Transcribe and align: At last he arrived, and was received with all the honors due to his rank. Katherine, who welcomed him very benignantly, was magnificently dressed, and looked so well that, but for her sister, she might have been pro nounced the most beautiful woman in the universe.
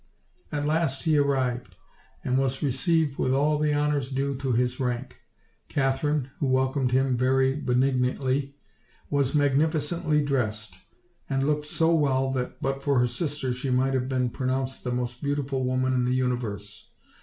At 0.51 0.65
last 0.65 1.03
he 1.03 1.15
arrived, 1.15 1.75
and 2.23 2.35
was 2.39 2.63
received 2.63 3.19
with 3.19 3.35
all 3.35 3.59
the 3.59 3.71
honors 3.71 4.09
due 4.09 4.35
to 4.37 4.51
his 4.51 4.79
rank. 4.79 5.17
Katherine, 5.69 6.31
who 6.39 6.47
welcomed 6.47 6.89
him 6.91 7.15
very 7.15 7.53
benignantly, 7.55 8.55
was 9.11 9.35
magnificently 9.35 10.23
dressed, 10.25 10.79
and 11.29 11.45
looked 11.45 11.65
so 11.67 11.93
well 11.93 12.31
that, 12.31 12.59
but 12.63 12.81
for 12.81 12.97
her 12.97 13.05
sister, 13.05 13.53
she 13.53 13.69
might 13.69 13.93
have 13.93 14.09
been 14.09 14.31
pro 14.31 14.47
nounced 14.47 14.81
the 14.81 14.91
most 14.91 15.21
beautiful 15.21 15.65
woman 15.65 15.93
in 15.93 16.05
the 16.05 16.15
universe. 16.15 16.89